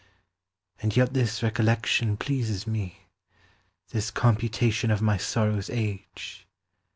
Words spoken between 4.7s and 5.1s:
of